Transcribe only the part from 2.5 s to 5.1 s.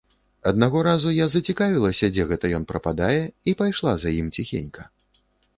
ён прападае, і пайшла за ім ціхенька.